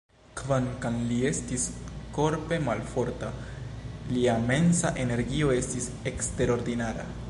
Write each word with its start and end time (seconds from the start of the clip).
Kvankam 0.39 0.95
li 1.09 1.17
estis 1.31 1.65
korpe 2.15 2.59
malforta, 2.69 3.31
lia 4.15 4.35
mensa 4.49 4.97
energio 5.05 5.57
estis 5.63 5.91
eksterordinara. 6.13 7.11